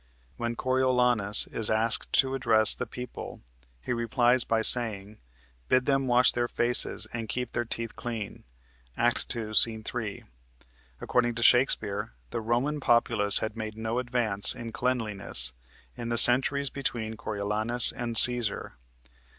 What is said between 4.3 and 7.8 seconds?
by saying: "Bid them wash their faces, and keep their